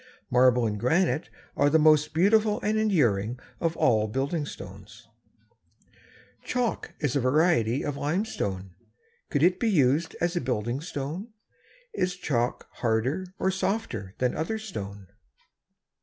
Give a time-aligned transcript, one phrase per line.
[0.31, 5.07] Marble and granite are the most beautiful and enduring of all building stones.
[6.43, 8.71] Chalk is a variety of limestone.
[9.29, 11.27] Could it be used as a building stone?
[11.93, 15.05] Is chalk harder or softer than other stone?